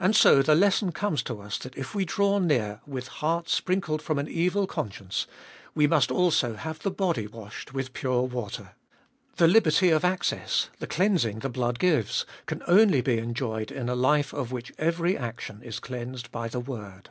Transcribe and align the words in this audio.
And 0.00 0.16
so 0.16 0.40
the 0.40 0.54
lesson 0.54 0.90
comes 0.90 1.22
to 1.24 1.38
us 1.42 1.58
that 1.58 1.76
if 1.76 1.94
we 1.94 2.06
draw 2.06 2.38
near 2.38 2.80
with 2.86 3.08
hearts 3.08 3.52
sprinkled 3.52 4.00
from 4.00 4.18
an 4.18 4.26
evil 4.26 4.66
conscience, 4.66 5.26
we 5.74 5.86
must 5.86 6.10
also 6.10 6.54
have 6.54 6.78
the 6.78 6.90
body 6.90 7.26
washed 7.26 7.74
with 7.74 7.92
pure 7.92 8.22
water. 8.22 8.70
The 9.36 9.46
liberty 9.46 9.90
of 9.90 10.02
access, 10.02 10.70
the 10.78 10.86
cleansing 10.86 11.40
the 11.40 11.50
blood 11.50 11.78
gives, 11.78 12.24
can 12.46 12.62
only 12.66 13.02
be 13.02 13.18
enjoyed 13.18 13.70
in 13.70 13.90
a 13.90 13.94
life 13.94 14.32
of 14.32 14.50
which 14.50 14.72
every 14.78 15.14
action 15.14 15.60
is 15.62 15.78
cleansed 15.78 16.30
by 16.30 16.48
the 16.48 16.60
word. 16.60 17.10